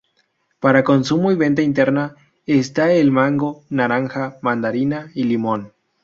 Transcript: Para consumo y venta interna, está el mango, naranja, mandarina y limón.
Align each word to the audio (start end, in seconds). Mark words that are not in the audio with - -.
Para 0.59 0.83
consumo 0.83 1.31
y 1.31 1.35
venta 1.35 1.61
interna, 1.61 2.15
está 2.47 2.91
el 2.91 3.11
mango, 3.11 3.61
naranja, 3.69 4.39
mandarina 4.41 5.11
y 5.13 5.25
limón. 5.25 5.73